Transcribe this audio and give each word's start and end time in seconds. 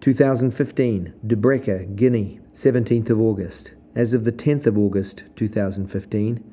2015, 0.00 1.12
Dubreka, 1.26 1.96
Guinea, 1.96 2.38
17th 2.54 3.10
of 3.10 3.20
August. 3.20 3.72
As 3.96 4.14
of 4.14 4.22
the 4.22 4.30
10th 4.30 4.66
of 4.66 4.78
August 4.78 5.24
2015, 5.34 6.44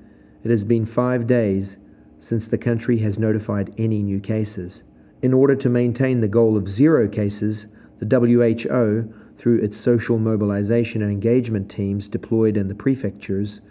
it 0.44 0.50
has 0.50 0.64
been 0.64 0.88
five 0.88 1.28
days 1.28 1.78
since 2.18 2.48
the 2.48 2.58
country 2.58 2.98
has 3.00 3.20
notified 3.20 3.72
any 3.78 4.02
new 4.02 4.20
cases. 4.20 4.82
In 5.22 5.32
order 5.32 5.56
to 5.58 5.70
maintain 5.70 6.22
the 6.22 6.28
goal 6.28 6.58
of 6.58 6.68
zero 6.68 7.08
cases, 7.08 7.68
the 8.00 8.20
WHO, 8.20 9.14
through 9.38 9.60
its 9.60 9.78
social 9.78 10.18
mobilization 10.18 11.04
and 11.04 11.12
engagement 11.12 11.70
teams 11.70 12.08
deployed 12.08 12.58
in 12.58 12.68
the 12.68 12.74
prefectures, 12.74 13.62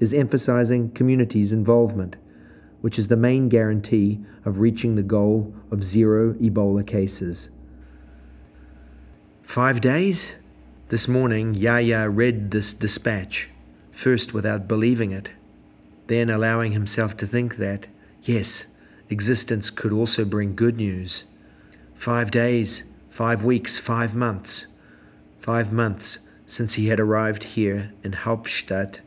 is 0.00 0.12
emphasizing 0.12 0.90
communities' 0.90 1.52
involvement, 1.52 2.16
which 2.80 2.98
is 2.98 3.06
the 3.06 3.16
main 3.16 3.48
guarantee 3.48 4.18
of 4.44 4.58
reaching 4.58 4.96
the 4.96 5.02
goal 5.04 5.54
of 5.70 5.84
zero 5.84 6.32
Ebola 6.34 6.84
cases. 6.84 7.50
Five 9.52 9.82
days? 9.82 10.32
This 10.88 11.06
morning, 11.06 11.52
Yahya 11.52 12.08
read 12.08 12.52
this 12.52 12.72
dispatch, 12.72 13.50
first 13.90 14.32
without 14.32 14.66
believing 14.66 15.10
it, 15.10 15.32
then 16.06 16.30
allowing 16.30 16.72
himself 16.72 17.18
to 17.18 17.26
think 17.26 17.56
that, 17.56 17.86
yes, 18.22 18.64
existence 19.10 19.68
could 19.68 19.92
also 19.92 20.24
bring 20.24 20.56
good 20.56 20.78
news. 20.78 21.24
Five 21.94 22.30
days, 22.30 22.84
five 23.10 23.44
weeks, 23.44 23.76
five 23.76 24.14
months. 24.14 24.68
Five 25.38 25.70
months 25.70 26.20
since 26.46 26.72
he 26.72 26.88
had 26.88 26.98
arrived 26.98 27.44
here 27.44 27.92
in 28.02 28.12
Hauptstadt, 28.12 29.00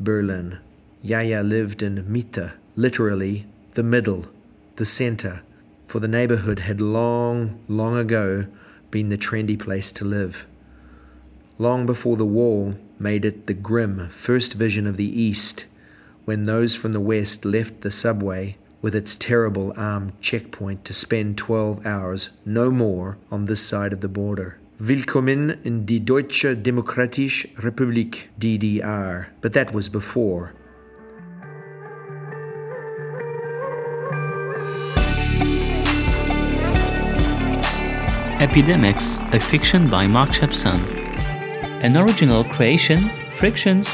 Berlin. 0.00 0.60
Yahya 1.02 1.42
lived 1.42 1.82
in 1.82 2.06
Mitte, 2.06 2.52
literally 2.74 3.44
the 3.74 3.82
middle, 3.82 4.28
the 4.76 4.86
center, 4.86 5.42
for 5.86 6.00
the 6.00 6.08
neighborhood 6.08 6.60
had 6.60 6.80
long, 6.80 7.62
long 7.68 7.98
ago 7.98 8.46
been 8.90 9.08
the 9.08 9.18
trendy 9.18 9.58
place 9.58 9.92
to 9.92 10.04
live. 10.04 10.46
Long 11.58 11.86
before 11.86 12.16
the 12.16 12.24
wall 12.24 12.76
made 12.98 13.24
it 13.24 13.46
the 13.46 13.54
grim 13.54 14.08
first 14.10 14.54
vision 14.54 14.86
of 14.86 14.96
the 14.96 15.20
East, 15.22 15.66
when 16.24 16.44
those 16.44 16.74
from 16.76 16.92
the 16.92 17.00
West 17.00 17.44
left 17.44 17.80
the 17.80 17.90
subway 17.90 18.56
with 18.82 18.94
its 18.94 19.14
terrible 19.14 19.72
armed 19.76 20.12
checkpoint 20.20 20.84
to 20.84 20.92
spend 20.92 21.36
12 21.36 21.84
hours, 21.84 22.30
no 22.44 22.70
more, 22.70 23.18
on 23.30 23.46
this 23.46 23.60
side 23.60 23.92
of 23.92 24.00
the 24.00 24.08
border. 24.08 24.58
Willkommen 24.78 25.60
in 25.62 25.84
die 25.84 25.98
Deutsche 25.98 26.56
Demokratische 26.56 27.54
Republik, 27.56 28.28
DDR. 28.38 29.26
But 29.42 29.52
that 29.52 29.74
was 29.74 29.90
before. 29.90 30.54
Epidemics, 38.40 39.18
a 39.32 39.38
fiction 39.38 39.90
by 39.90 40.06
Mark 40.06 40.30
Shepson. 40.30 40.80
An 41.84 41.94
original 41.94 42.42
creation, 42.42 43.10
Frictions. 43.30 43.86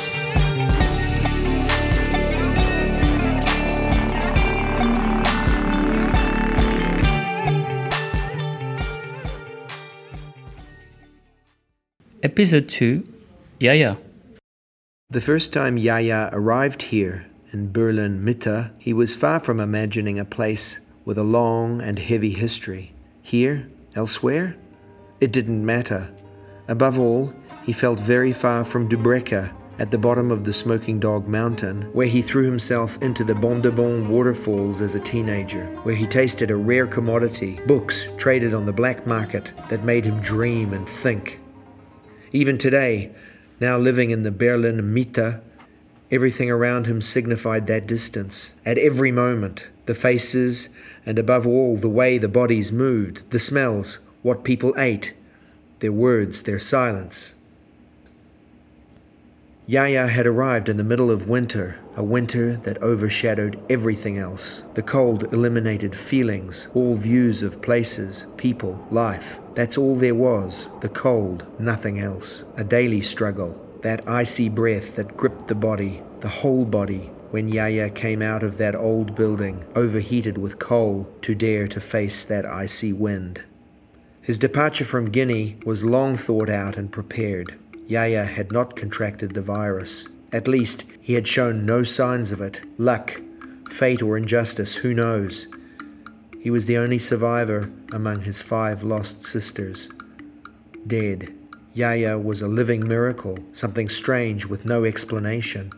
Episode 12.22 12.69
2 12.69 13.02
Yahya. 13.58 13.98
The 15.11 15.20
first 15.20 15.52
time 15.52 15.77
Yahya 15.77 16.30
arrived 16.33 16.83
here 16.83 17.27
in 17.52 17.72
Berlin 17.72 18.24
Mitte, 18.24 18.70
he 18.78 18.92
was 18.92 19.17
far 19.17 19.41
from 19.41 19.58
imagining 19.58 20.20
a 20.20 20.24
place 20.24 20.78
with 21.05 21.19
a 21.19 21.24
long 21.24 21.83
and 21.83 21.98
heavy 21.98 22.30
history. 22.30 22.92
Here, 23.22 23.67
elsewhere, 23.97 24.56
it 25.20 25.33
didn't 25.33 25.64
matter. 25.64 26.12
Above 26.69 26.98
all, 26.98 27.33
he 27.64 27.72
felt 27.72 27.98
very 27.98 28.33
far 28.33 28.64
from 28.64 28.89
Dubreka, 28.89 29.52
at 29.78 29.91
the 29.91 29.98
bottom 29.98 30.30
of 30.30 30.44
the 30.44 30.52
Smoking 30.52 30.98
Dog 30.98 31.28
Mountain, 31.28 31.83
where 31.92 32.06
he 32.06 32.22
threw 32.22 32.44
himself 32.44 33.01
into 33.02 33.24
the 33.24 33.34
Bondebon 33.34 34.08
waterfalls 34.08 34.80
as 34.80 34.95
a 34.95 35.01
teenager, 35.01 35.67
where 35.83 35.95
he 35.95 36.07
tasted 36.07 36.51
a 36.51 36.57
rare 36.57 36.86
commodity, 36.86 37.61
books 37.67 38.07
traded 38.17 38.55
on 38.55 38.64
the 38.64 38.73
black 38.73 39.07
market 39.07 39.52
that 39.68 39.84
made 39.84 40.05
him 40.05 40.20
dream 40.20 40.73
and 40.73 40.89
think. 40.89 41.40
Even 42.33 42.57
today, 42.57 43.13
now 43.61 43.77
living 43.77 44.11
in 44.11 44.23
the 44.23 44.30
Berlin 44.30 44.95
Mitte, 44.95 45.42
everything 46.11 46.51
around 46.51 46.86
him 46.86 47.02
signified 47.02 47.67
that 47.67 47.86
distance. 47.86 48.55
At 48.64 48.78
every 48.78 49.13
moment, 49.13 49.68
the 49.86 49.95
faces, 49.95 50.68
and 51.06 51.18
above 51.18 51.46
all, 51.46 51.77
the 51.77 51.89
way 51.89 52.18
the 52.18 52.28
bodies 52.28 52.72
moved, 52.72 53.30
the 53.30 53.39
smells, 53.39 54.00
what 54.22 54.42
people 54.44 54.74
ate, 54.77 55.14
their 55.78 55.92
words, 55.92 56.42
their 56.42 56.58
silence. 56.58 57.36
Yahya 59.68 60.06
had 60.06 60.27
arrived 60.27 60.68
in 60.68 60.77
the 60.77 60.84
middle 60.84 61.11
of 61.11 61.28
winter, 61.28 61.77
a 61.96 62.05
winter 62.05 62.56
that 62.58 62.80
overshadowed 62.83 63.61
everything 63.68 64.16
else. 64.16 64.64
The 64.74 64.83
cold 64.83 65.33
eliminated 65.33 65.95
feelings, 65.95 66.68
all 66.74 66.95
views 66.95 67.42
of 67.42 67.62
places, 67.62 68.27
people, 68.36 68.86
life. 68.92 69.40
That's 69.55 69.77
all 69.77 69.96
there 69.96 70.14
was 70.14 70.68
the 70.83 70.89
cold, 70.89 71.45
nothing 71.58 71.98
else. 71.98 72.45
A 72.56 72.62
daily 72.62 73.00
struggle, 73.00 73.61
that 73.83 74.08
icy 74.08 74.48
breath 74.48 74.95
that 74.96 75.16
gripped 75.16 75.48
the 75.48 75.55
body, 75.56 76.00
the 76.20 76.28
whole 76.28 76.64
body, 76.64 77.11
when 77.36 77.48
Yahya 77.48 77.91
came 77.91 78.23
out 78.23 78.42
of 78.42 78.57
that 78.57 78.74
old 78.74 79.14
building, 79.14 79.63
overheated 79.74 80.39
with 80.39 80.58
coal, 80.58 81.07
to 81.20 81.35
dare 81.35 81.69
to 81.69 81.79
face 81.79 82.24
that 82.24 82.47
icy 82.47 82.95
wind. 82.95 83.45
His 84.23 84.39
departure 84.39 84.86
from 84.86 85.11
Guinea 85.11 85.58
was 85.67 85.85
long 85.85 86.17
thought 86.17 86.48
out 86.48 86.79
and 86.79 86.91
prepared. 86.91 87.58
Yahya 87.86 88.25
had 88.25 88.52
not 88.52 88.75
contracted 88.75 89.33
the 89.33 89.42
virus. 89.42 90.08
At 90.33 90.48
least, 90.48 90.86
he 90.98 91.13
had 91.13 91.29
shown 91.29 91.67
no 91.67 91.83
signs 91.83 92.30
of 92.30 92.41
it. 92.41 92.63
Luck, 92.79 93.20
fate, 93.69 94.01
or 94.01 94.17
injustice, 94.17 94.77
who 94.77 94.95
knows? 94.95 95.46
He 96.41 96.51
was 96.51 96.64
the 96.64 96.79
only 96.79 96.98
survivor 96.98 97.70
among 97.92 98.23
his 98.23 98.41
five 98.41 98.83
lost 98.83 99.23
sisters. 99.23 99.91
Dead. 100.86 101.35
Yahya 101.75 102.19
was 102.19 102.41
a 102.41 102.48
living 102.48 102.89
miracle, 102.89 103.36
something 103.52 103.91
strange 103.91 104.46
with 104.46 104.64
no 104.64 104.86
explanation. 104.86 105.70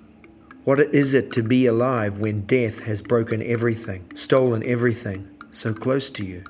What 0.69 0.81
is 0.95 1.15
it 1.15 1.33
to 1.33 1.43
be 1.43 1.65
alive 1.65 2.21
when 2.21 2.43
death 2.43 2.81
has 2.81 3.01
broken 3.01 3.43
everything, 3.43 4.05
stolen 4.15 4.62
everything, 4.65 5.27
so 5.51 5.73
close 5.73 6.11
to 6.11 6.27
you? 6.27 6.45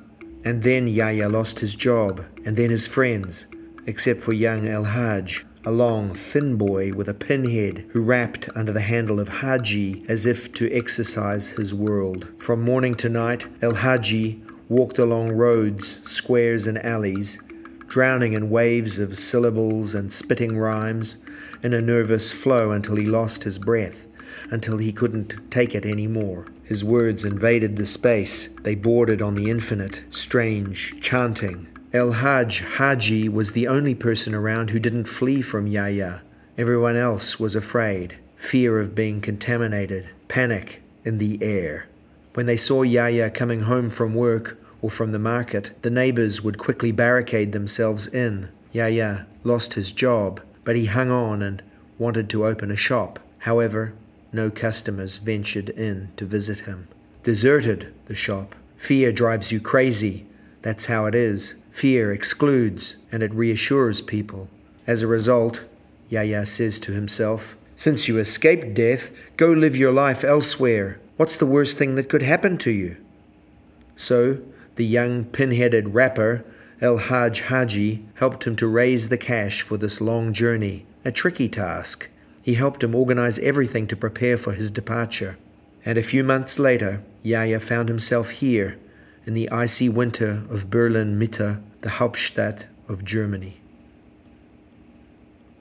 And 0.44 0.64
then 0.64 0.88
Yahya 0.88 1.28
lost 1.28 1.60
his 1.60 1.76
job, 1.76 2.24
and 2.44 2.56
then 2.56 2.70
his 2.70 2.88
friends, 2.88 3.46
except 3.86 4.20
for 4.20 4.32
young 4.32 4.66
El 4.66 4.82
Hajj, 4.82 5.46
a 5.64 5.70
long, 5.70 6.12
thin 6.12 6.56
boy 6.56 6.90
with 6.94 7.08
a 7.08 7.14
pinhead 7.14 7.86
who 7.92 8.02
rapped 8.02 8.48
under 8.56 8.72
the 8.72 8.80
handle 8.80 9.20
of 9.20 9.28
Haji 9.28 10.04
as 10.08 10.26
if 10.26 10.52
to 10.54 10.68
exercise 10.72 11.50
his 11.50 11.72
world. 11.72 12.26
From 12.40 12.60
morning 12.60 12.96
to 12.96 13.08
night, 13.08 13.46
El 13.62 13.76
Haji 13.76 14.42
walked 14.68 14.98
along 14.98 15.30
roads, 15.30 16.00
squares, 16.02 16.66
and 16.66 16.84
alleys, 16.84 17.40
drowning 17.86 18.32
in 18.32 18.50
waves 18.50 18.98
of 18.98 19.16
syllables 19.16 19.94
and 19.94 20.12
spitting 20.12 20.58
rhymes, 20.58 21.18
in 21.62 21.72
a 21.72 21.80
nervous 21.80 22.32
flow 22.32 22.72
until 22.72 22.96
he 22.96 23.06
lost 23.06 23.44
his 23.44 23.58
breath, 23.58 24.07
until 24.50 24.78
he 24.78 24.92
couldn't 24.92 25.50
take 25.50 25.74
it 25.74 25.84
any 25.84 26.06
more. 26.06 26.46
His 26.64 26.84
words 26.84 27.24
invaded 27.24 27.76
the 27.76 27.86
space, 27.86 28.48
they 28.62 28.74
bordered 28.74 29.22
on 29.22 29.34
the 29.34 29.50
infinite, 29.50 30.02
strange, 30.10 31.00
chanting, 31.00 31.68
El 31.90 32.12
Hajj 32.12 32.60
Haji 32.60 33.30
was 33.30 33.52
the 33.52 33.66
only 33.66 33.94
person 33.94 34.34
around 34.34 34.68
who 34.68 34.78
didn't 34.78 35.06
flee 35.06 35.40
from 35.40 35.66
Yahya. 35.66 36.20
Everyone 36.58 36.96
else 36.96 37.40
was 37.40 37.56
afraid, 37.56 38.18
fear 38.36 38.78
of 38.78 38.94
being 38.94 39.22
contaminated, 39.22 40.10
panic 40.28 40.82
in 41.06 41.16
the 41.16 41.42
air. 41.42 41.86
When 42.34 42.44
they 42.44 42.58
saw 42.58 42.82
Yahya 42.82 43.30
coming 43.30 43.60
home 43.60 43.88
from 43.88 44.14
work 44.14 44.62
or 44.82 44.90
from 44.90 45.12
the 45.12 45.18
market, 45.18 45.70
the 45.80 45.88
neighbors 45.88 46.42
would 46.42 46.58
quickly 46.58 46.92
barricade 46.92 47.52
themselves 47.52 48.06
in. 48.06 48.50
Yahya 48.72 49.26
lost 49.42 49.72
his 49.72 49.90
job, 49.90 50.42
but 50.64 50.76
he 50.76 50.84
hung 50.84 51.10
on 51.10 51.40
and 51.40 51.62
wanted 51.96 52.28
to 52.28 52.44
open 52.44 52.70
a 52.70 52.76
shop. 52.76 53.18
However, 53.38 53.94
no 54.32 54.50
customers 54.50 55.16
ventured 55.18 55.70
in 55.70 56.10
to 56.16 56.24
visit 56.24 56.60
him. 56.60 56.88
Deserted, 57.22 57.92
the 58.06 58.14
shop. 58.14 58.54
Fear 58.76 59.12
drives 59.12 59.50
you 59.52 59.60
crazy. 59.60 60.26
That's 60.62 60.86
how 60.86 61.06
it 61.06 61.14
is. 61.14 61.56
Fear 61.70 62.12
excludes 62.12 62.96
and 63.10 63.22
it 63.22 63.32
reassures 63.34 64.00
people. 64.00 64.48
As 64.86 65.02
a 65.02 65.06
result, 65.06 65.62
Yahya 66.08 66.46
says 66.46 66.80
to 66.80 66.92
himself, 66.92 67.56
Since 67.76 68.08
you 68.08 68.18
escaped 68.18 68.74
death, 68.74 69.10
go 69.36 69.52
live 69.52 69.76
your 69.76 69.92
life 69.92 70.24
elsewhere. 70.24 71.00
What's 71.16 71.36
the 71.36 71.46
worst 71.46 71.76
thing 71.76 71.94
that 71.96 72.08
could 72.08 72.22
happen 72.22 72.58
to 72.58 72.70
you? 72.70 72.96
So, 73.96 74.38
the 74.76 74.86
young 74.86 75.24
pin 75.24 75.52
headed 75.52 75.94
rapper, 75.94 76.44
El 76.80 76.98
Hajj 76.98 77.42
Haji, 77.42 78.04
helped 78.14 78.44
him 78.44 78.54
to 78.56 78.68
raise 78.68 79.08
the 79.08 79.18
cash 79.18 79.60
for 79.62 79.76
this 79.76 80.00
long 80.00 80.32
journey, 80.32 80.86
a 81.04 81.10
tricky 81.10 81.48
task. 81.48 82.08
He 82.48 82.54
helped 82.54 82.82
him 82.82 82.94
organize 82.94 83.38
everything 83.40 83.86
to 83.88 83.94
prepare 83.94 84.38
for 84.38 84.54
his 84.54 84.70
departure. 84.70 85.36
And 85.84 85.98
a 85.98 86.02
few 86.02 86.24
months 86.24 86.58
later, 86.58 87.02
Yahya 87.22 87.60
found 87.60 87.90
himself 87.90 88.30
here, 88.30 88.78
in 89.26 89.34
the 89.34 89.50
icy 89.50 89.90
winter 89.90 90.44
of 90.48 90.70
Berlin 90.70 91.18
Mitte, 91.18 91.60
the 91.82 91.90
Hauptstadt 91.90 92.64
of 92.88 93.04
Germany. 93.04 93.60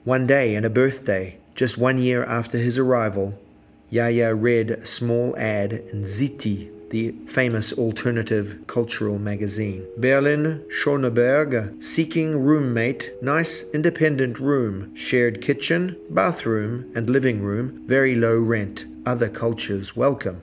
One 0.04 0.26
day, 0.26 0.54
and 0.54 0.64
a 0.64 0.70
birthday, 0.70 1.36
just 1.54 1.76
one 1.76 1.98
year 1.98 2.24
after 2.24 2.56
his 2.56 2.78
arrival, 2.78 3.38
Yaya 3.90 4.34
read 4.34 4.70
a 4.70 4.86
small 4.86 5.36
ad 5.36 5.74
in 5.74 6.04
Zitty, 6.04 6.70
the 6.90 7.12
famous 7.26 7.72
alternative 7.72 8.58
cultural 8.66 9.18
magazine. 9.18 9.86
Berlin, 9.96 10.64
Schöneberg, 10.68 11.82
seeking 11.82 12.42
roommate, 12.42 13.12
nice 13.22 13.68
independent 13.70 14.38
room, 14.38 14.94
shared 14.94 15.42
kitchen, 15.42 15.96
bathroom, 16.10 16.90
and 16.94 17.08
living 17.08 17.42
room, 17.42 17.86
very 17.86 18.14
low 18.14 18.38
rent, 18.38 18.86
other 19.04 19.28
cultures 19.28 19.96
welcome. 19.96 20.42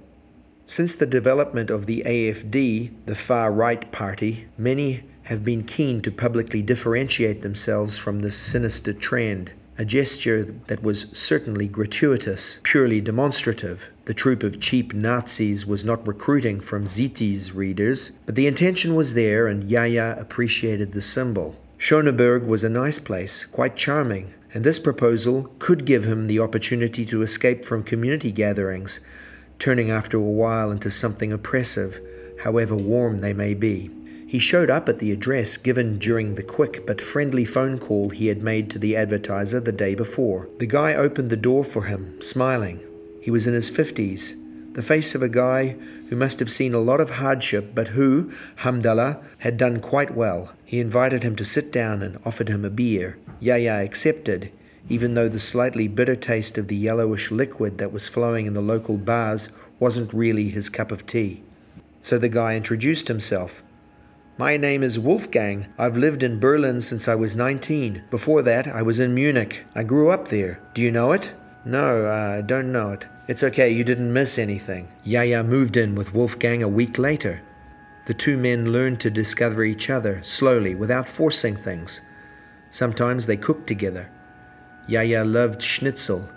Since 0.66 0.96
the 0.96 1.06
development 1.06 1.70
of 1.70 1.86
the 1.86 2.04
AFD, 2.06 2.92
the 3.06 3.16
far 3.16 3.52
right 3.52 3.92
party, 3.92 4.48
many 4.58 5.04
have 5.24 5.44
been 5.44 5.64
keen 5.64 6.02
to 6.02 6.12
publicly 6.12 6.62
differentiate 6.62 7.42
themselves 7.42 7.98
from 7.98 8.20
this 8.20 8.38
sinister 8.38 8.94
trend 8.94 9.52
a 9.78 9.86
gesture 9.86 10.44
that 10.68 10.82
was 10.82 11.08
certainly 11.12 11.68
gratuitous, 11.68 12.60
purely 12.64 13.02
demonstrative. 13.02 13.90
The 14.06 14.14
troop 14.14 14.44
of 14.44 14.60
cheap 14.60 14.94
Nazis 14.94 15.66
was 15.66 15.84
not 15.84 16.08
recruiting 16.08 16.60
from 16.60 16.86
Zitty's 16.86 17.54
readers, 17.54 18.12
but 18.28 18.36
the 18.36 18.46
intention 18.46 18.94
was 18.94 19.16
there 19.16 19.48
and 19.48 19.64
Yaya 19.64 20.16
appreciated 20.20 20.92
the 20.92 21.02
symbol. 21.02 21.56
Schöneberg 21.80 22.46
was 22.46 22.64
a 22.64 22.70
nice 22.70 23.00
place, 23.00 23.46
quite 23.46 23.76
charming, 23.76 24.32
and 24.54 24.64
this 24.64 24.78
proposal 24.78 25.52
could 25.58 25.86
give 25.86 26.06
him 26.06 26.28
the 26.28 26.40
opportunity 26.40 27.04
to 27.06 27.24
escape 27.24 27.66
from 27.66 27.82
community 27.82 28.32
gatherings, 28.32 29.00
turning 29.58 29.90
after 29.90 30.18
a 30.18 30.22
while 30.22 30.70
into 30.72 30.92
something 30.92 31.34
oppressive, 31.34 32.00
however 32.44 32.76
warm 32.76 33.22
they 33.22 33.34
may 33.34 33.56
be. 33.56 33.90
He 34.28 34.38
showed 34.38 34.70
up 34.70 34.88
at 34.88 35.00
the 35.00 35.12
address 35.12 35.58
given 35.58 35.98
during 35.98 36.36
the 36.36 36.44
quick 36.44 36.86
but 36.86 37.02
friendly 37.02 37.46
phone 37.46 37.80
call 37.80 38.10
he 38.10 38.28
had 38.28 38.44
made 38.44 38.70
to 38.70 38.80
the 38.80 38.96
advertiser 38.96 39.60
the 39.60 39.72
day 39.72 39.96
before. 39.96 40.48
The 40.60 40.68
guy 40.68 40.94
opened 40.94 41.32
the 41.32 41.38
door 41.38 41.64
for 41.64 41.86
him, 41.86 42.22
smiling. 42.22 42.82
He 43.26 43.32
was 43.32 43.48
in 43.48 43.56
his 43.56 43.72
fifties, 43.72 44.36
the 44.74 44.84
face 44.84 45.16
of 45.16 45.24
a 45.24 45.28
guy 45.28 45.78
who 46.10 46.16
must 46.16 46.38
have 46.38 46.52
seen 46.52 46.76
a 46.76 46.80
lot 46.80 47.02
of 47.02 47.10
hardship, 47.10 47.72
but 47.74 47.88
who, 47.88 48.32
hamdallah, 48.60 49.26
had 49.40 49.58
done 49.58 49.80
quite 49.80 50.14
well. 50.14 50.52
He 50.64 50.80
invited 50.80 51.24
him 51.24 51.36
to 51.38 51.44
sit 51.44 51.72
down 51.72 52.04
and 52.04 52.20
offered 52.24 52.50
him 52.50 52.64
a 52.64 52.70
beer. 52.70 53.18
Yaya 53.40 53.84
accepted, 53.84 54.52
even 54.90 55.16
though 55.16 55.28
the 55.28 55.40
slightly 55.40 55.88
bitter 55.88 56.16
taste 56.16 56.60
of 56.60 56.68
the 56.68 56.76
yellowish 56.76 57.32
liquid 57.32 57.80
that 57.80 57.92
was 57.92 58.08
flowing 58.08 58.46
in 58.46 58.54
the 58.54 58.62
local 58.62 58.96
bars 58.96 59.50
wasn't 59.80 60.14
really 60.14 60.50
his 60.50 60.70
cup 60.70 60.92
of 60.92 61.08
tea. 61.08 61.42
So 62.04 62.20
the 62.20 62.30
guy 62.30 62.56
introduced 62.56 63.08
himself. 63.08 63.64
My 64.38 64.56
name 64.56 64.84
is 64.84 65.00
Wolfgang. 65.00 65.66
I've 65.80 65.98
lived 65.98 66.22
in 66.22 66.40
Berlin 66.40 66.80
since 66.80 67.08
I 67.08 67.16
was 67.16 67.36
19. 67.36 68.04
Before 68.12 68.44
that, 68.44 68.68
I 68.68 68.84
was 68.84 69.00
in 69.00 69.16
Munich. 69.16 69.64
I 69.74 69.82
grew 69.82 70.12
up 70.12 70.28
there. 70.28 70.60
Do 70.76 70.84
you 70.84 70.92
know 70.92 71.12
it? 71.12 71.32
No, 71.66 72.08
I 72.08 72.42
don't 72.42 72.72
know 72.72 72.92
it. 72.92 73.08
It's 73.28 73.44
okay, 73.44 73.72
you 73.72 73.84
didn't 73.84 74.14
miss 74.14 74.38
anything. 74.38 74.90
Yaya 75.04 75.44
moved 75.44 75.78
in 75.78 75.96
with 75.96 76.14
Wolfgang 76.14 76.62
a 76.62 76.68
week 76.68 77.00
later. 77.00 77.42
The 78.06 78.14
two 78.14 78.38
men 78.38 78.72
learned 78.72 79.00
to 79.00 79.10
discover 79.10 79.64
each 79.64 79.90
other 79.90 80.22
slowly 80.24 80.76
without 80.76 81.10
forcing 81.10 81.56
things. 81.56 82.02
Sometimes 82.70 83.26
they 83.26 83.38
cooked 83.38 83.66
together. 83.66 84.12
Yaya 84.88 85.26
loved 85.26 85.64
schnitzel, 85.64 86.30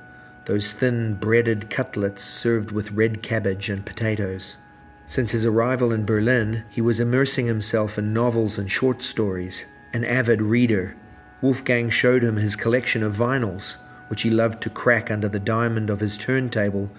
those 0.47 0.73
thin 0.73 1.15
breaded 1.17 1.69
cutlets 1.69 2.25
served 2.25 2.71
with 2.71 2.93
red 2.93 3.23
cabbage 3.23 3.69
and 3.69 3.85
potatoes. 3.85 4.57
Since 5.05 5.33
his 5.33 5.45
arrival 5.45 5.93
in 5.93 6.07
Berlin, 6.07 6.65
he 6.71 6.81
was 6.81 7.01
immersing 7.01 7.47
himself 7.47 7.99
in 7.99 8.15
novels 8.15 8.59
and 8.59 8.71
short 8.71 9.03
stories. 9.03 9.67
An 9.93 10.05
avid 10.05 10.41
reader, 10.41 10.97
Wolfgang 11.43 11.91
showed 11.91 12.25
him 12.25 12.37
his 12.37 12.57
collection 12.57 13.03
of 13.03 13.15
vinyls, 13.15 13.77
which 14.09 14.23
he 14.23 14.31
loved 14.31 14.63
to 14.63 14.71
crack 14.71 15.11
under 15.11 15.29
the 15.29 15.39
diamond 15.39 15.91
of 15.91 16.01
his 16.01 16.17
turntable 16.17 16.91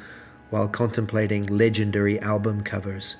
while 0.50 0.68
contemplating 0.68 1.46
legendary 1.46 2.20
album 2.20 2.64
covers. 2.64 3.18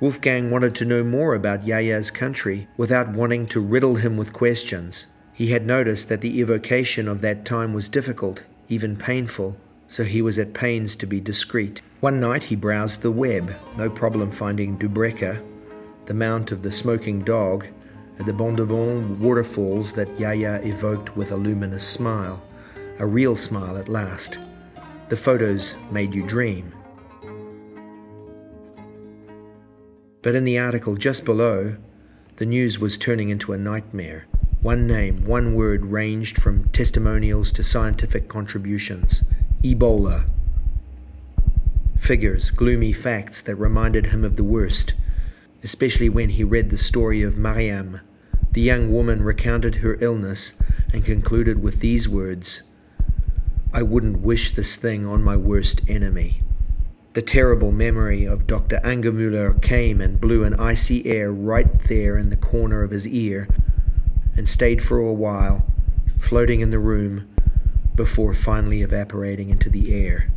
Wolfgang 0.00 0.50
wanted 0.50 0.74
to 0.76 0.84
know 0.84 1.02
more 1.02 1.34
about 1.34 1.66
Yaya's 1.66 2.10
country 2.10 2.68
without 2.76 3.12
wanting 3.12 3.46
to 3.48 3.60
riddle 3.60 3.96
him 3.96 4.16
with 4.16 4.32
questions. 4.32 5.06
He 5.32 5.48
had 5.48 5.66
noticed 5.66 6.08
that 6.08 6.20
the 6.20 6.40
evocation 6.40 7.08
of 7.08 7.20
that 7.20 7.44
time 7.44 7.74
was 7.74 7.88
difficult, 7.88 8.42
even 8.68 8.96
painful, 8.96 9.56
so 9.88 10.04
he 10.04 10.22
was 10.22 10.38
at 10.38 10.54
pains 10.54 10.94
to 10.96 11.06
be 11.06 11.20
discreet. 11.20 11.82
One 12.00 12.20
night 12.20 12.44
he 12.44 12.56
browsed 12.56 13.02
the 13.02 13.10
web, 13.10 13.56
no 13.76 13.90
problem 13.90 14.30
finding 14.30 14.78
Dubreka, 14.78 15.42
the 16.06 16.14
mount 16.14 16.52
of 16.52 16.62
the 16.62 16.70
smoking 16.70 17.24
dog, 17.24 17.66
and 18.18 18.26
the 18.26 18.32
Bondebon 18.32 19.18
waterfalls 19.18 19.92
that 19.94 20.18
Yaya 20.18 20.60
evoked 20.62 21.16
with 21.16 21.32
a 21.32 21.36
luminous 21.36 21.86
smile, 21.86 22.42
a 22.98 23.06
real 23.06 23.36
smile 23.36 23.76
at 23.76 23.88
last. 23.88 24.38
The 25.08 25.16
photos 25.16 25.74
made 25.90 26.14
you 26.14 26.26
dream. 26.26 26.72
But 30.22 30.34
in 30.34 30.44
the 30.44 30.58
article 30.58 30.96
just 30.96 31.24
below, 31.24 31.76
the 32.36 32.46
news 32.46 32.78
was 32.78 32.98
turning 32.98 33.28
into 33.28 33.52
a 33.52 33.58
nightmare. 33.58 34.26
One 34.60 34.86
name, 34.86 35.24
one 35.24 35.54
word 35.54 35.86
ranged 35.86 36.42
from 36.42 36.68
testimonials 36.70 37.52
to 37.52 37.64
scientific 37.64 38.28
contributions 38.28 39.22
Ebola 39.62 40.28
figures, 41.98 42.50
gloomy 42.50 42.92
facts 42.92 43.40
that 43.42 43.56
reminded 43.56 44.06
him 44.06 44.24
of 44.24 44.36
the 44.36 44.44
worst, 44.44 44.94
especially 45.62 46.08
when 46.08 46.30
he 46.30 46.44
read 46.44 46.70
the 46.70 46.78
story 46.78 47.22
of 47.22 47.36
Mariam. 47.36 48.00
The 48.52 48.60
young 48.60 48.92
woman 48.92 49.22
recounted 49.22 49.76
her 49.76 49.98
illness 50.00 50.54
and 50.92 51.04
concluded 51.04 51.62
with 51.62 51.80
these 51.80 52.08
words 52.08 52.62
I 53.72 53.82
wouldn't 53.82 54.20
wish 54.20 54.54
this 54.54 54.76
thing 54.76 55.04
on 55.04 55.22
my 55.22 55.36
worst 55.36 55.82
enemy. 55.88 56.40
The 57.12 57.20
terrible 57.20 57.70
memory 57.70 58.24
of 58.24 58.46
Dr. 58.46 58.80
Angermüller 58.82 59.60
came 59.60 60.00
and 60.00 60.20
blew 60.20 60.42
an 60.44 60.54
icy 60.54 61.04
air 61.06 61.30
right 61.30 61.82
there 61.88 62.16
in 62.16 62.30
the 62.30 62.36
corner 62.36 62.82
of 62.82 62.92
his 62.92 63.06
ear 63.06 63.46
and 64.36 64.48
stayed 64.48 64.82
for 64.82 64.98
a 64.98 65.12
while, 65.12 65.66
floating 66.18 66.60
in 66.60 66.70
the 66.70 66.78
room 66.78 67.28
before 67.94 68.32
finally 68.32 68.80
evaporating 68.80 69.50
into 69.50 69.68
the 69.68 69.92
air. 69.92 70.30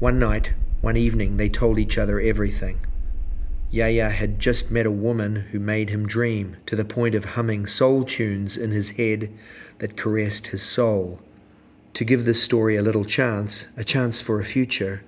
One 0.00 0.18
night, 0.18 0.52
one 0.80 0.96
evening, 0.96 1.38
they 1.38 1.48
told 1.48 1.78
each 1.78 1.96
other 1.96 2.20
everything. 2.20 2.78
Yaya 3.72 4.10
had 4.10 4.38
just 4.38 4.70
met 4.70 4.84
a 4.84 4.90
woman 4.90 5.34
who 5.50 5.58
made 5.58 5.88
him 5.88 6.06
dream 6.06 6.58
to 6.66 6.76
the 6.76 6.84
point 6.84 7.14
of 7.14 7.24
humming 7.24 7.66
soul 7.66 8.04
tunes 8.04 8.54
in 8.54 8.70
his 8.70 8.90
head 8.90 9.32
that 9.78 9.96
caressed 9.96 10.48
his 10.48 10.62
soul. 10.62 11.18
To 11.94 12.04
give 12.04 12.26
this 12.26 12.42
story 12.42 12.76
a 12.76 12.82
little 12.82 13.06
chance, 13.06 13.68
a 13.74 13.82
chance 13.82 14.20
for 14.20 14.38
a 14.38 14.44
future, 14.44 15.02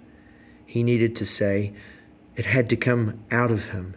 he 0.65 0.83
needed 0.83 1.15
to 1.17 1.27
say 1.27 1.75
it 2.37 2.47
had 2.47 2.71
to 2.71 2.77
come 2.77 3.23
out 3.31 3.51
of 3.51 3.69
him, 3.69 3.97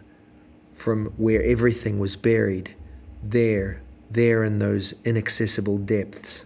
from 0.74 1.06
where 1.16 1.42
everything 1.42 1.98
was 1.98 2.14
buried, 2.14 2.76
there, 3.22 3.82
there 4.10 4.44
in 4.44 4.58
those 4.58 4.94
inaccessible 5.02 5.78
depths. 5.78 6.44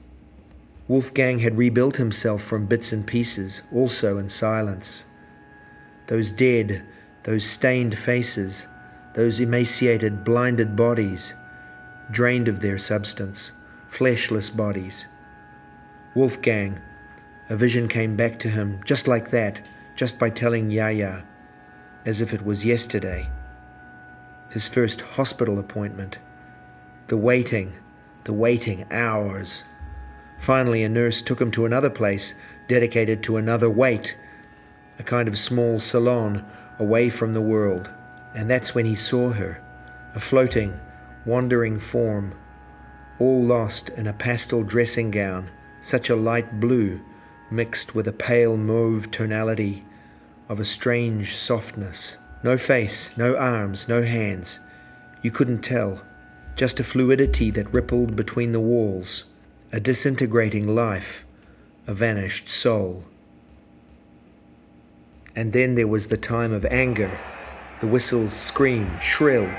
Wolfgang 0.86 1.40
had 1.40 1.58
rebuilt 1.58 1.96
himself 1.96 2.40
from 2.42 2.66
bits 2.66 2.92
and 2.92 3.04
pieces, 3.04 3.62
also 3.72 4.16
in 4.16 4.28
silence. 4.28 5.04
Those 6.06 6.30
dead, 6.30 6.84
those 7.24 7.44
stained 7.44 7.96
faces, 7.96 8.66
those 9.14 9.40
emaciated, 9.40 10.24
blinded 10.24 10.74
bodies, 10.74 11.34
drained 12.10 12.48
of 12.48 12.60
their 12.60 12.78
substance, 12.78 13.52
fleshless 13.88 14.54
bodies. 14.54 15.06
Wolfgang, 16.14 16.80
a 17.48 17.56
vision 17.56 17.88
came 17.88 18.16
back 18.16 18.38
to 18.40 18.48
him 18.48 18.80
just 18.84 19.06
like 19.08 19.30
that, 19.30 19.60
just 19.94 20.18
by 20.18 20.30
telling 20.30 20.70
Yaya, 20.70 21.24
as 22.04 22.20
if 22.20 22.32
it 22.32 22.44
was 22.44 22.64
yesterday. 22.64 23.28
His 24.50 24.68
first 24.68 25.00
hospital 25.00 25.58
appointment. 25.58 26.18
The 27.06 27.16
waiting, 27.16 27.74
the 28.24 28.32
waiting 28.32 28.86
hours 28.90 29.64
Finally, 30.42 30.82
a 30.82 30.88
nurse 30.88 31.22
took 31.22 31.40
him 31.40 31.52
to 31.52 31.64
another 31.64 31.88
place 31.88 32.34
dedicated 32.66 33.22
to 33.22 33.36
another 33.36 33.70
wait, 33.70 34.16
a 34.98 35.02
kind 35.04 35.28
of 35.28 35.38
small 35.38 35.78
salon 35.78 36.44
away 36.78 37.10
from 37.10 37.32
the 37.32 37.40
world. 37.40 37.90
And 38.34 38.50
that's 38.50 38.74
when 38.74 38.86
he 38.86 38.94
saw 38.94 39.30
her, 39.30 39.62
a 40.14 40.20
floating, 40.20 40.78
wandering 41.26 41.78
form, 41.78 42.34
all 43.18 43.42
lost 43.42 43.90
in 43.90 44.06
a 44.06 44.12
pastel 44.12 44.62
dressing 44.62 45.10
gown, 45.10 45.50
such 45.80 46.10
a 46.10 46.16
light 46.16 46.60
blue 46.60 47.00
mixed 47.50 47.94
with 47.94 48.08
a 48.08 48.12
pale 48.12 48.56
mauve 48.56 49.10
tonality 49.10 49.84
of 50.48 50.58
a 50.58 50.64
strange 50.64 51.34
softness. 51.36 52.16
No 52.42 52.58
face, 52.58 53.16
no 53.16 53.36
arms, 53.36 53.88
no 53.88 54.02
hands. 54.02 54.58
You 55.22 55.30
couldn't 55.30 55.62
tell, 55.62 56.02
just 56.56 56.80
a 56.80 56.84
fluidity 56.84 57.50
that 57.50 57.72
rippled 57.72 58.16
between 58.16 58.52
the 58.52 58.60
walls 58.60 59.24
a 59.74 59.80
disintegrating 59.80 60.68
life, 60.74 61.24
a 61.86 61.94
vanished 61.94 62.46
soul. 62.46 63.04
And 65.34 65.52
then 65.52 65.74
there 65.74 65.88
was 65.88 66.08
the 66.08 66.16
time 66.16 66.52
of 66.52 66.64
anger. 66.66 67.18
The 67.80 67.86
whistles 67.86 68.32
scream, 68.32 68.98
shrill, 69.00 69.50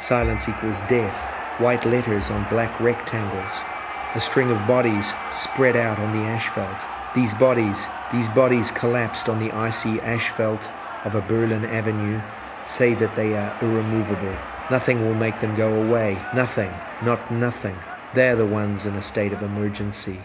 Silence 0.00 0.48
equals 0.48 0.80
death, 0.88 1.28
white 1.60 1.84
letters 1.84 2.30
on 2.30 2.48
black 2.48 2.80
rectangles. 2.80 3.60
A 4.14 4.20
string 4.20 4.50
of 4.50 4.66
bodies 4.66 5.12
spread 5.28 5.76
out 5.76 5.98
on 5.98 6.16
the 6.16 6.24
asphalt. 6.24 6.82
These 7.14 7.34
bodies, 7.34 7.86
these 8.10 8.30
bodies 8.30 8.70
collapsed 8.70 9.28
on 9.28 9.38
the 9.38 9.52
icy 9.52 10.00
asphalt 10.00 10.70
of 11.04 11.14
a 11.14 11.20
Berlin 11.20 11.66
avenue, 11.66 12.22
say 12.64 12.94
that 12.94 13.14
they 13.14 13.36
are 13.36 13.54
irremovable. 13.60 14.34
Nothing 14.70 15.02
will 15.02 15.14
make 15.14 15.38
them 15.40 15.54
go 15.54 15.82
away. 15.82 16.24
Nothing, 16.34 16.72
not 17.02 17.30
nothing. 17.30 17.76
They're 18.14 18.36
the 18.36 18.46
ones 18.46 18.86
in 18.86 18.94
a 18.94 19.02
state 19.02 19.34
of 19.34 19.42
emergency. 19.42 20.20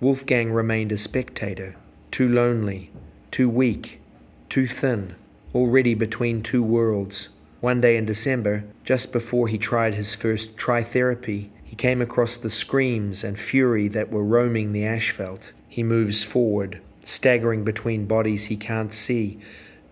Wolfgang 0.00 0.52
remained 0.52 0.92
a 0.92 0.98
spectator, 0.98 1.74
too 2.12 2.28
lonely, 2.28 2.92
too 3.36 3.50
weak, 3.50 4.00
too 4.48 4.66
thin, 4.66 5.14
already 5.54 5.92
between 5.92 6.42
two 6.42 6.62
worlds. 6.62 7.28
One 7.60 7.82
day 7.82 7.98
in 7.98 8.06
December, 8.06 8.64
just 8.82 9.12
before 9.12 9.46
he 9.46 9.58
tried 9.58 9.92
his 9.92 10.14
first 10.14 10.56
tritherapy, 10.56 11.50
he 11.62 11.76
came 11.76 12.00
across 12.00 12.38
the 12.38 12.48
screams 12.48 13.22
and 13.22 13.38
fury 13.38 13.88
that 13.88 14.10
were 14.10 14.24
roaming 14.24 14.72
the 14.72 14.86
asphalt. 14.86 15.52
He 15.68 15.82
moves 15.82 16.24
forward, 16.24 16.80
staggering 17.04 17.62
between 17.62 18.06
bodies 18.06 18.46
he 18.46 18.56
can't 18.56 18.94
see, 18.94 19.38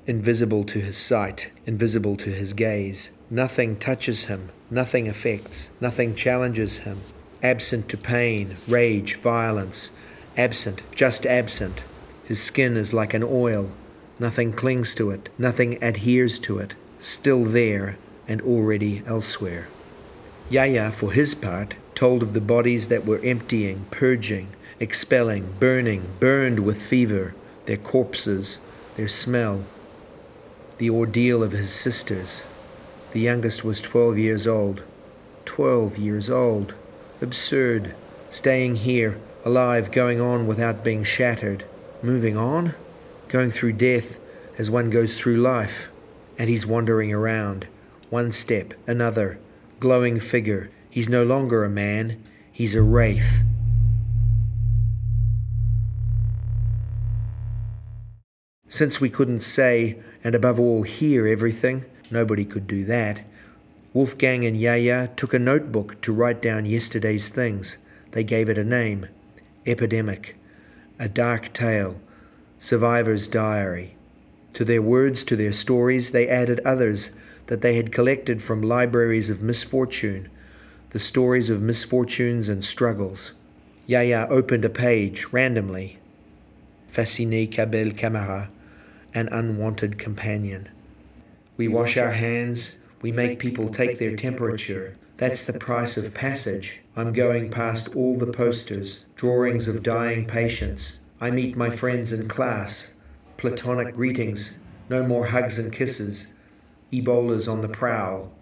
invisible 0.07 0.65
to 0.65 0.81
his 0.81 0.97
sight, 0.97 1.51
invisible 1.67 2.17
to 2.17 2.31
his 2.31 2.55
gaze. 2.55 3.11
Nothing 3.29 3.77
touches 3.77 4.25
him, 4.25 4.49
nothing 4.71 5.07
affects, 5.07 5.71
nothing 5.83 6.15
challenges 6.15 6.79
him. 6.79 7.03
Absent 7.43 7.91
to 7.91 7.99
pain, 7.99 8.57
rage, 8.67 9.17
violence, 9.17 9.91
absent, 10.35 10.81
just 10.97 11.27
absent. 11.27 11.85
His 12.25 12.43
skin 12.43 12.77
is 12.77 12.95
like 12.95 13.15
an 13.15 13.23
oil. 13.23 13.71
Nothing 14.19 14.53
clings 14.53 14.95
to 14.95 15.11
it, 15.11 15.29
nothing 15.39 15.83
adheres 15.83 16.39
to 16.41 16.59
it, 16.59 16.75
still 16.99 17.45
there 17.45 17.99
and 18.27 18.41
already 18.41 19.03
elsewhere. 19.07 19.69
Yaya, 20.49 20.91
for 20.93 21.13
his 21.13 21.35
part, 21.35 21.75
told 21.95 22.23
of 22.23 22.33
the 22.33 22.41
bodies 22.41 22.89
that 22.89 23.05
were 23.05 23.21
emptying, 23.25 23.87
purging, 23.91 24.49
expelling, 24.81 25.55
burning, 25.59 26.09
burned 26.21 26.61
with 26.61 26.83
fever, 26.83 27.35
their 27.67 27.77
corpses, 27.77 28.59
their 28.97 29.09
smell, 29.09 29.65
the 30.79 30.91
ordeal 30.91 31.43
of 31.43 31.53
his 31.53 31.73
sisters. 31.73 32.43
The 33.13 33.21
youngest 33.21 33.65
was 33.65 33.81
twelve 33.81 34.19
years 34.19 34.47
old. 34.47 34.83
Twelve 35.45 35.99
years 35.99 36.29
old. 36.29 36.75
Absurd. 37.21 37.95
Staying 38.31 38.77
here, 38.77 39.21
alive, 39.45 39.93
going 39.93 40.21
on 40.21 40.47
without 40.47 40.83
being 40.83 41.05
shattered. 41.05 41.65
Moving 42.05 42.37
on? 42.37 42.75
Going 43.29 43.51
through 43.51 43.73
death 43.73 44.19
as 44.59 44.71
one 44.71 44.91
goes 44.91 45.17
through 45.17 45.39
life. 45.39 45.89
And 46.37 46.51
he's 46.51 46.67
wandering 46.67 47.15
around. 47.15 47.67
One 48.11 48.31
step, 48.31 48.75
another. 48.87 49.39
Glowing 49.81 50.21
figure. 50.21 50.71
He's 50.91 51.09
no 51.09 51.25
longer 51.25 51.65
a 51.65 51.71
man, 51.71 52.23
he's 52.53 52.75
a 52.75 52.83
wraith. 52.83 53.41
Since 58.69 59.01
we 59.01 59.09
couldn't 59.09 59.41
say, 59.41 59.99
and 60.23 60.35
above 60.35 60.61
all 60.61 60.83
hear 60.83 61.27
everything, 61.27 61.87
nobody 62.11 62.45
could 62.45 62.67
do 62.67 62.85
that. 62.85 63.23
Wolfgang 63.95 64.45
and 64.45 64.61
Yaya 64.61 65.09
took 65.17 65.33
a 65.33 65.39
notebook 65.39 65.99
to 66.03 66.13
write 66.13 66.43
down 66.43 66.67
yesterday's 66.67 67.31
things. 67.31 67.79
They 68.11 68.25
gave 68.25 68.51
it 68.51 68.59
a 68.59 68.65
name 68.65 69.09
Epidemic, 69.65 70.37
a 70.99 71.09
dark 71.09 71.53
tale, 71.53 72.01
survivor's 72.59 73.27
diary. 73.27 73.97
To 74.55 74.65
their 74.65 74.83
words, 74.83 75.25
to 75.25 75.37
their 75.37 75.53
stories, 75.53 76.13
they 76.13 76.29
added 76.29 76.61
others 76.65 77.11
that 77.47 77.61
they 77.61 77.77
had 77.77 77.93
collected 77.93 78.41
from 78.41 78.63
libraries 78.63 79.29
of 79.29 79.43
misfortune, 79.43 80.31
the 80.91 81.01
stories 81.01 81.51
of 81.51 81.61
misfortunes 81.61 82.49
and 82.49 82.65
struggles. 82.65 83.33
Yaya 83.87 84.27
opened 84.31 84.65
a 84.65 84.71
page 84.71 85.27
randomly. 85.33 85.99
Fasciné 86.93 87.51
Cabel 87.51 87.91
Camara, 87.91 88.49
an 89.13 89.29
unwanted 89.33 89.99
companion. 89.99 90.69
We 91.57 91.67
wash 91.67 91.97
our 91.97 92.13
hands, 92.13 92.77
we 93.03 93.11
make 93.11 93.39
people 93.41 93.69
take 93.69 93.99
their 93.99 94.17
temperature. 94.17 94.97
That's 95.17 95.45
the 95.45 95.53
price 95.53 95.97
of 95.97 96.13
passage. 96.13 96.81
I'm 96.97 97.13
going 97.13 97.51
past 97.51 97.95
all 97.95 98.17
the 98.17 98.27
posters, 98.27 99.05
drawings 99.15 99.69
of 99.69 99.83
dying 99.83 100.27
patients. 100.27 101.01
I 101.21 101.31
meet 101.31 101.57
my 101.57 101.71
friends 101.71 102.13
in 102.13 102.29
class. 102.29 102.95
Platonic 103.37 103.95
greetings, 103.95 104.59
no 104.89 105.05
more 105.05 105.27
hugs 105.27 105.59
and 105.59 105.73
kisses. 105.73 106.35
Ebola's 106.93 107.47
on 107.47 107.61
the 107.61 107.69
prowl. 107.69 108.33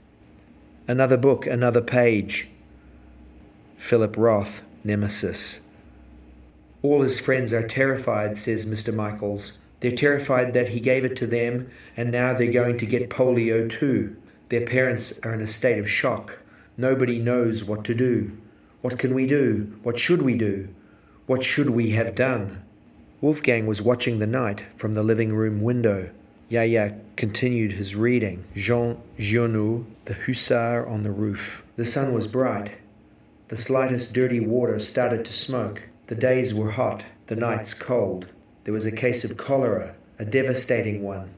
Another 0.88 1.17
book, 1.17 1.47
another 1.47 1.83
page. 1.83 2.49
Philip 3.76 4.17
Roth, 4.17 4.62
Nemesis. 4.83 5.61
All 6.83 7.02
his 7.02 7.21
friends 7.21 7.52
are 7.52 7.67
terrified, 7.67 8.38
says 8.38 8.64
Mr. 8.64 8.95
Michaels. 8.95 9.59
They're 9.81 9.93
terrified 9.93 10.55
that 10.55 10.71
he 10.71 10.81
gave 10.81 11.05
it 11.05 11.17
to 11.17 11.26
them 11.26 11.71
and 11.97 12.11
now 12.11 12.33
they're 12.33 12.50
going 12.50 12.79
to 12.79 12.87
get 12.87 13.11
polio 13.11 13.69
too. 13.69 14.17
Their 14.49 14.67
parents 14.67 15.19
are 15.23 15.35
in 15.35 15.41
a 15.41 15.47
state 15.47 15.79
of 15.79 15.91
shock. 15.91 16.41
Nobody 16.76 17.19
knows 17.19 17.64
what 17.64 17.85
to 17.85 17.95
do. 17.95 18.37
What 18.81 18.99
can 18.99 19.14
we 19.14 19.26
do? 19.26 19.79
What 19.83 19.99
should 19.99 20.23
we 20.23 20.35
do? 20.35 20.69
What 21.26 21.43
should 21.43 21.71
we 21.71 21.91
have 21.91 22.14
done? 22.14 22.62
Wolfgang 23.21 23.67
was 23.67 23.81
watching 23.81 24.19
the 24.19 24.26
night 24.26 24.64
from 24.76 24.95
the 24.95 25.02
living 25.02 25.33
room 25.33 25.62
window. 25.62 26.11
Yaya 26.49 26.99
continued 27.17 27.73
his 27.73 27.95
reading. 27.95 28.45
Jean 28.55 29.00
Giono, 29.19 29.85
the 30.07 30.14
hussar 30.14 30.87
on 30.87 31.02
the 31.02 31.11
roof. 31.11 31.64
The 31.76 31.87
sun 31.87 32.12
was 32.12 32.26
bright. 32.26 32.79
The 33.49 33.57
slightest 33.57 34.12
dirty 34.12 34.41
water 34.41 34.81
started 34.81 35.25
to 35.25 35.33
smoke. 35.33 35.85
The 36.09 36.14
days 36.14 36.52
were 36.52 36.73
hot, 36.73 37.05
the 37.29 37.37
nights 37.37 37.73
cold. 37.73 38.26
There 38.64 38.75
was 38.75 38.87
a 38.87 38.93
case 38.93 39.25
of 39.25 39.37
cholera, 39.37 39.97
a 40.19 40.25
devastating 40.25 41.02
one. 41.02 41.35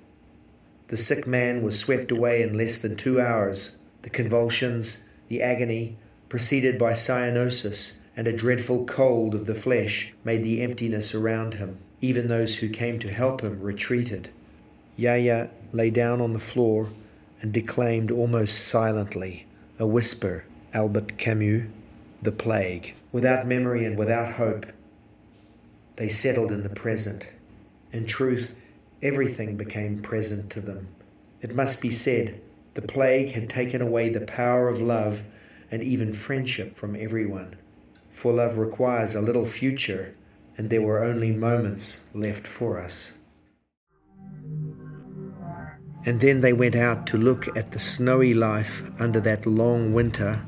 The 0.88 0.96
sick 0.96 1.26
man 1.26 1.62
was 1.62 1.78
swept 1.78 2.10
away 2.10 2.42
in 2.42 2.56
less 2.56 2.78
than 2.78 2.96
two 2.96 3.20
hours. 3.20 3.76
The 4.02 4.10
convulsions, 4.10 5.03
the 5.28 5.42
agony, 5.42 5.96
preceded 6.28 6.78
by 6.78 6.92
cyanosis 6.92 7.96
and 8.16 8.26
a 8.26 8.32
dreadful 8.32 8.84
cold 8.84 9.34
of 9.34 9.46
the 9.46 9.54
flesh, 9.54 10.12
made 10.24 10.44
the 10.44 10.62
emptiness 10.62 11.14
around 11.14 11.54
him. 11.54 11.78
Even 12.00 12.28
those 12.28 12.56
who 12.56 12.68
came 12.68 12.98
to 12.98 13.10
help 13.10 13.40
him 13.40 13.60
retreated. 13.60 14.30
Yaya 14.96 15.48
lay 15.72 15.90
down 15.90 16.20
on 16.20 16.32
the 16.32 16.38
floor 16.38 16.88
and 17.40 17.52
declaimed 17.52 18.10
almost 18.10 18.66
silently, 18.66 19.46
a 19.78 19.86
whisper, 19.86 20.44
Albert 20.72 21.18
Camus, 21.18 21.64
The 22.22 22.32
Plague. 22.32 22.94
Without 23.10 23.46
memory 23.46 23.84
and 23.84 23.98
without 23.98 24.34
hope, 24.34 24.66
they 25.96 26.08
settled 26.08 26.50
in 26.50 26.62
the 26.62 26.68
present. 26.68 27.32
In 27.92 28.06
truth, 28.06 28.54
everything 29.02 29.56
became 29.56 30.02
present 30.02 30.50
to 30.50 30.60
them. 30.60 30.88
It 31.40 31.54
must 31.54 31.80
be 31.80 31.90
said, 31.90 32.40
the 32.74 32.82
plague 32.82 33.32
had 33.32 33.48
taken 33.48 33.80
away 33.80 34.08
the 34.08 34.20
power 34.20 34.68
of 34.68 34.80
love 34.80 35.22
and 35.70 35.82
even 35.82 36.12
friendship 36.12 36.74
from 36.76 36.96
everyone. 36.96 37.56
For 38.10 38.32
love 38.32 38.58
requires 38.58 39.14
a 39.14 39.22
little 39.22 39.46
future, 39.46 40.14
and 40.56 40.70
there 40.70 40.82
were 40.82 41.02
only 41.02 41.32
moments 41.32 42.04
left 42.14 42.46
for 42.46 42.80
us. 42.80 43.14
And 46.06 46.20
then 46.20 46.40
they 46.40 46.52
went 46.52 46.76
out 46.76 47.06
to 47.08 47.18
look 47.18 47.56
at 47.56 47.72
the 47.72 47.78
snowy 47.78 48.34
life 48.34 48.82
under 49.00 49.20
that 49.20 49.46
long 49.46 49.94
winter 49.94 50.44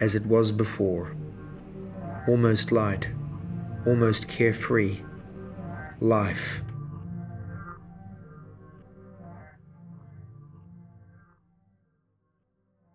as 0.00 0.14
it 0.14 0.26
was 0.26 0.52
before. 0.52 1.16
Almost 2.28 2.70
light, 2.70 3.08
almost 3.86 4.28
carefree. 4.28 5.00
Life. 6.00 6.62